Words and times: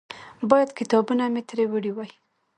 باید 0.49 0.69
کتابونه 0.79 1.23
مې 1.33 1.41
ترې 1.49 1.65
وړي 1.69 1.91
وای. 1.93 2.11